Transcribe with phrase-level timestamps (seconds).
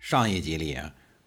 [0.00, 0.78] 上一集里，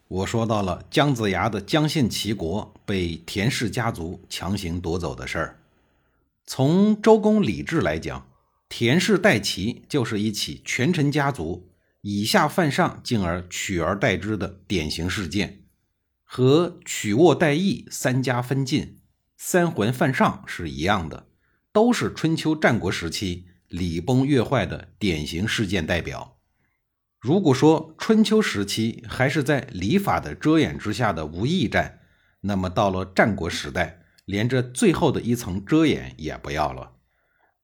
[0.07, 5.59] 我说到了姜子牙的姜姓齐国被田氏家族强行夺走的事儿。
[6.47, 8.27] 从周公礼制来讲，
[8.67, 11.69] 田氏代齐就是一起权臣家族
[12.01, 15.65] 以下犯上，进而取而代之的典型事件，
[16.23, 18.99] 和曲沃代义、三家分晋、
[19.37, 21.27] 三桓犯上是一样的，
[21.71, 26.39] 都是春秋战国时期礼崩乐坏的典型事件代表。
[27.23, 32.01] 如果说春秋时期还是在礼法的遮掩之下的无义战，
[32.41, 36.91] 那么到了战国时代，连这最后的一层遮掩也不要了。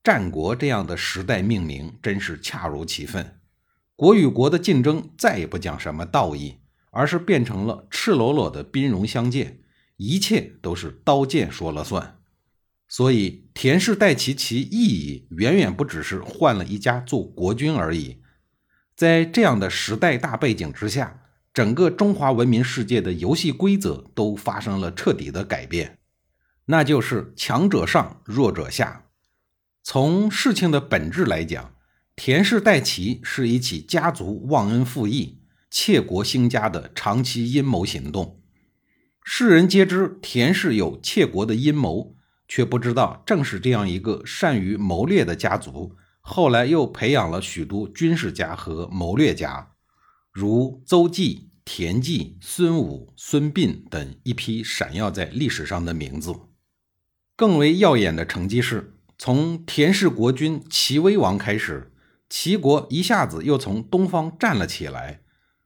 [0.01, 3.37] 战国这样的时代命名真是恰如其分。
[3.97, 6.59] 国与国的竞争再也不讲什么道义，
[6.91, 9.59] 而是变成了赤裸裸的兵戎相见，
[9.97, 12.21] 一切都是刀剑说了算。
[12.87, 18.21] 所以田氏代齐其意义远远不只是换了一家做国君而已。
[18.99, 21.21] 在这样的时代大背景之下，
[21.53, 25.99] 整个中华文明世界的游戏规则都发生了彻底的改变，
[26.65, 29.05] 那就是强者上，弱者下。
[29.83, 31.73] 从事情的本质来讲，
[32.17, 38.41] 田氏代齐是一起家族忘恩负义、窃国兴家的长期阴谋行动。
[39.23, 42.17] 世人皆知田氏有窃国的阴谋，
[42.49, 45.95] 却不知道正是这样一个善于谋略的家族。
[46.31, 49.71] 后来又培养了许多军事家和谋略家，
[50.31, 56.35] 如邹忌、田忌、孙武、孙膑等一批闪耀在历史上的名字。
[57.35, 61.91] 更为耀眼的成绩是，从田氏国君齐威王开始，
[62.29, 65.21] 齐国一下子又从东方站了起来。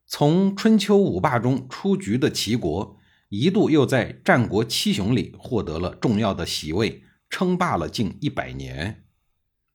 [0.07, 9.02] 从春秋五霸中出局的齐国，一度又在战国七雄里获得了重要的席位，称霸了近一百年。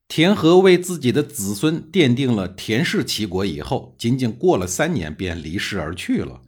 [0.08, 6.40] 田和为自己的子孙奠定了田氏齐国以后，仅仅过了三年便离世而去了。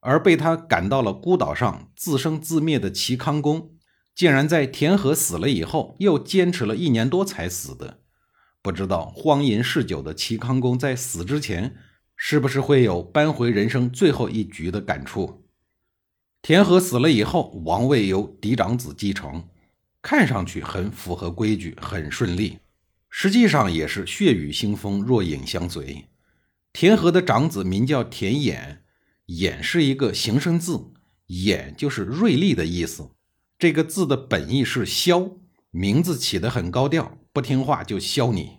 [0.00, 3.72] 而被他赶到了孤岛上自生自灭的齐康公，
[4.14, 8.00] 竟然在田和死了以后，又坚持了一年多才死的。
[8.62, 11.74] 不知道荒淫嗜酒的齐康公在死之前，
[12.16, 15.42] 是不是会有扳回人生最后一局的感触？
[16.42, 19.42] 田和死了以后，王位由嫡长子继承，
[20.00, 22.58] 看上去很符合规矩，很顺利。
[23.16, 26.06] 实际上也是血雨腥风，若影相随。
[26.72, 28.78] 田和的长子名叫田衍，
[29.28, 30.90] 衍是一个形声字，
[31.28, 33.10] 衍就是锐利的意思。
[33.56, 35.38] 这个字的本意是削，
[35.70, 38.58] 名字起得很高调，不听话就削你。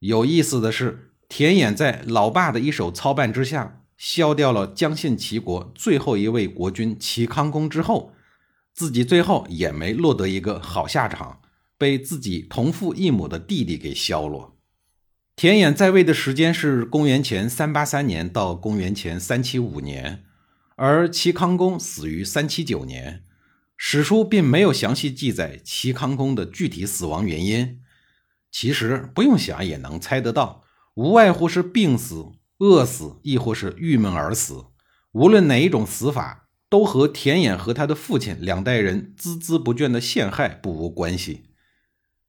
[0.00, 8.12] 有意思的是，田衍在老爸的一手操办之下，削掉了姜姓齐国最后一位国君齐康公之后，
[8.74, 11.40] 自己最后也没落得一个好下场。
[11.78, 14.56] 被自己同父异母的弟弟给削了。
[15.36, 20.24] 田衍在位的时间是公元前三八三年到公元前三七五年，
[20.74, 23.22] 而齐康公死于三七九年。
[23.76, 27.78] 史书并没有详细记载齐康公的具体死亡原因，
[28.50, 34.64] 其实不用想也能猜得到，无外乎是病死、饿死，亦或是郁闷而死。
[35.12, 41.44] 无论哪一种死法，都和田衍和他的父亲两代人孜孜不倦的陷害不无关系。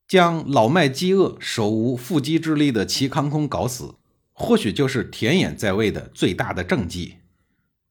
[0.09, 3.93] 将老迈饥饿、手无缚鸡之力的齐康公搞死，
[4.33, 7.17] 或许就是田衍在位的最大的政绩。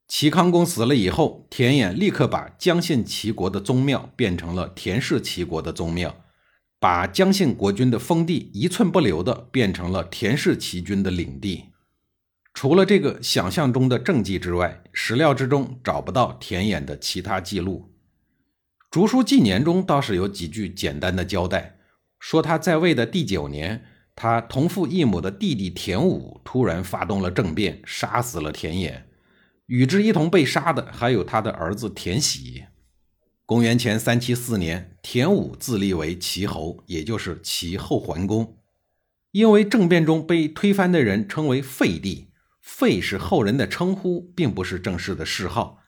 [0.08, 6.24] 齐康公死了以后，田衍立刻把姜姓齐国的宗庙变成了田氏齐国的宗庙，
[6.80, 11.66] 把姜姓国君的封地一寸不留的变成了田氏齐军的领地。
[12.52, 17.92] 除了这个想象中的政绩之外，史料之中找不到田衍的其他记录。
[18.90, 21.76] 竹书纪年中倒是有几句简单的交代。
[22.18, 23.84] 说他在位的第九年，
[24.16, 29.02] 他同父异母的弟弟田武突然发动了政变，杀死了田衍。
[29.66, 32.64] 与之一同被杀的还有他的儿子田喜。
[33.46, 38.58] 公元前三七四年，田武自立为齐侯，也就是齐后桓公。
[39.30, 45.78] 因为政变中被推翻的人称为废帝，废是后人的称呼，并不是正式的谥号。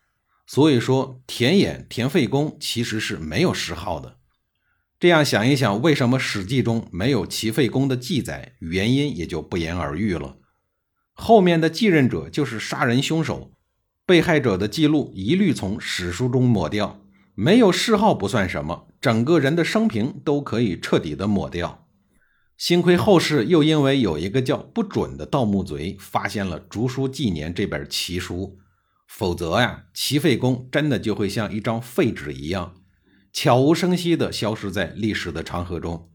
[0.46, 4.19] 所以说，田衍、田废公其实是没有谥号的。
[5.00, 8.52] 这样想一想，为什么《史记》中没有齐废公的记载？
[8.58, 10.36] 原因也就不言而喻了。
[11.14, 13.50] 后面的继任者就是杀人凶手，
[14.04, 17.00] 被害者的记录一律从史书中抹掉，
[17.34, 21.86] 没有谥号不算什么，整个人的生平都可以彻底的抹掉。
[22.58, 28.58] 幸亏后世又因为有一个叫不准的盗墓贼发现了《竹书纪年》这本奇书，
[29.08, 32.74] 否则呀，齐废公真的就会像一张废纸一样，
[33.32, 36.10] 悄无声息地消失在历史的长河中。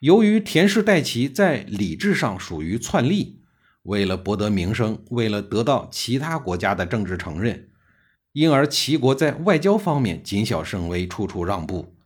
[0.00, 3.42] 由于田氏代齐在礼制上属于篡立，
[3.82, 7.70] 为了博得名声，为了得到其他国家的政治承认，
[8.32, 11.96] 因而齐国在外交方面谨小慎微，处处让步；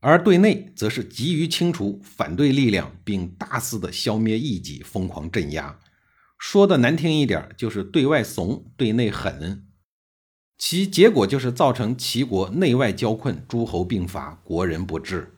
[0.00, 5.80] 而对内则是急于清除反对力量，并大肆的消灭异己，疯狂镇压。
[6.38, 9.66] 说的难听一点，就是对外怂，对内狠。
[10.64, 15.34] 其结果就是造成齐国内外交困，诸侯并伐，国人不治。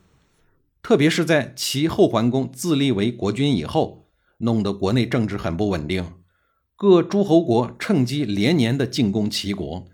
[0.83, 4.07] 特别是在齐后桓公自立为国君以后，
[4.37, 6.13] 弄得国内政治很不稳定，
[6.77, 9.87] 各诸侯国趁机连年的进攻齐国，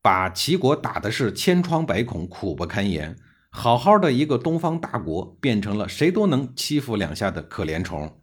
[0.00, 3.16] 把齐国打的是千疮百孔、苦不堪言。
[3.50, 8.20] 好好的一个东方大国，变成了谁都能欺负两下的可怜虫。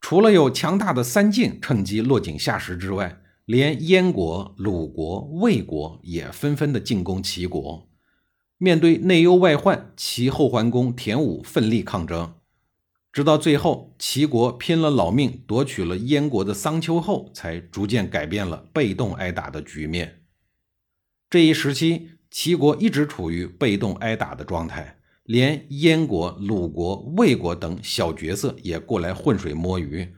[0.00, 7.88] 除了有强大的三晋趁机落井下石之外，连燕国、鲁国、魏国也纷纷的进攻齐国。
[8.56, 12.34] 面对内忧外患，齐后桓公田武奋力抗争，
[13.12, 20.22] 直到最后，齐国拼了老命夺取了燕国的桑丘后，才逐渐改变了被动挨打的局面。
[21.28, 30.14] 这一时期，齐国一直处于被动挨打的状态，连燕国、鲁国、魏国等小角色也过来浑水摸鱼，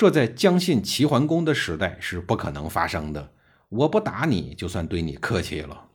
[0.00, 3.34] 这在将信齐桓公的时代是不可能发生的。
[3.68, 5.88] 我不打你，就算对你客气了。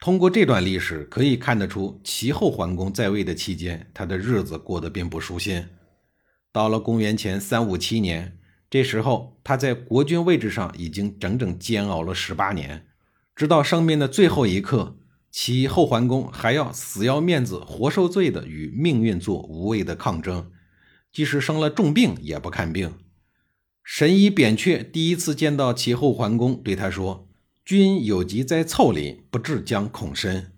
[0.00, 5.64] 通过这段历史可以看得出，齐后桓公在位的期间，他的日子过得并不舒心。
[6.50, 8.36] 到了公元前三五七年，
[8.68, 12.88] 这时候他在国君位置上已经整整煎熬了十八年，
[13.36, 14.96] 直到生命的最后一刻，
[15.30, 20.50] 齐后桓公还要死要面子活受罪的与命运做无谓的抗争，
[21.12, 22.92] 即使生了重病也不看病。
[23.98, 27.26] 神医扁鹊第一次见到齐后桓公，对他说。
[27.64, 30.52] 君有疾在腠理，不治将恐深。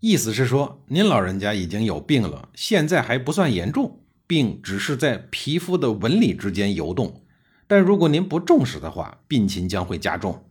[0.00, 7.22] 意思是说，您老人家已经有病了，现在还不算严重，病只是在皮肤的纹理之间游动。
[7.66, 10.44] 但如果您不重视的话，病情将会加重。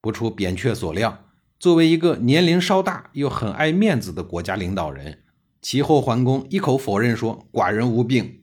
[0.00, 1.26] 不出扁鹊所料，
[1.60, 5.18] 作为一个年龄稍大又很爱面子的国家领导人，
[5.60, 8.40] 齐后桓公一口否认说：“寡人无病。”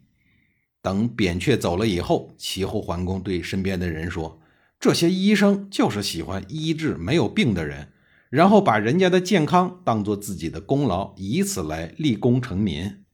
[0.83, 4.39] 等扁鹊走了以后，齐后桓公对身边的人说。
[4.79, 7.93] 这些医生就是喜欢医治没有病的人，
[8.29, 13.05] 然后把人家的健康当做自己的功劳，以此来立功成民。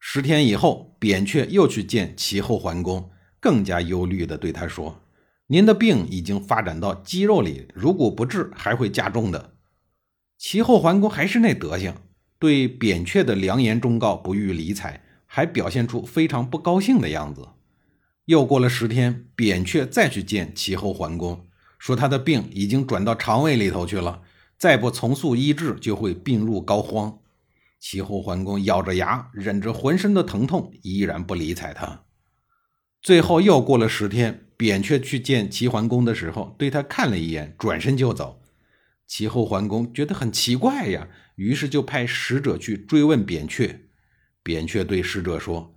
[0.00, 5.04] 十天以后，扁鹊又去见齐后桓公，更加忧虑地对他说
[5.46, 9.54] ：“您的病已经发展到肌肉里，如果不治，还会加重的。”
[10.36, 11.94] 齐后桓公还是那德行，
[12.40, 15.04] 对扁鹊的良言忠告不予理睬，
[15.36, 17.46] 还表现出非常不高兴的样子。
[18.24, 21.46] 又过了十天，扁鹊再去见齐后桓公，
[21.78, 24.22] 说他的病已经转到肠胃里头去了，
[24.56, 27.18] 再不从速医治，就会病入膏肓。
[27.78, 32.04] 齐后桓公咬着牙，忍着浑身的疼痛，依然不理睬他。
[33.02, 38.40] 最后又过了十天，扁鹊去见齐桓公的时候，对他看了一眼，转身就走。
[39.06, 43.82] 齐后桓公觉得很奇怪呀，于是就派使者去追问扁鹊。
[44.46, 45.74] 扁鹊对使者说。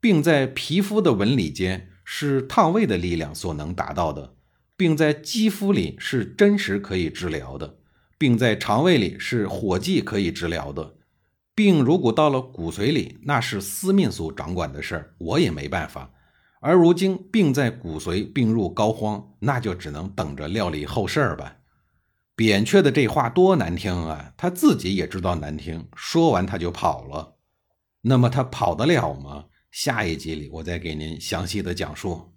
[0.00, 4.34] 病在皮肤的纹理间是烫胃的力量所能达到的，
[4.76, 7.78] 并在肌肤里是真实可以治疗的，
[8.18, 10.96] 并在肠胃里是火剂可以治疗的。
[11.54, 16.12] 病如果到了骨髓里，那是司命所掌管的事儿，我也没办法。
[16.60, 21.56] 而如今病在骨髓，病入膏肓，那就只能等着料理后事儿吧。
[22.36, 24.32] 扁鹊的这话多难听啊！
[24.36, 27.37] 他自己也知道难听，说完他就跑了。
[28.08, 29.44] 那么他跑得了吗？
[29.70, 32.32] 下一集里，我再给您详细的讲述。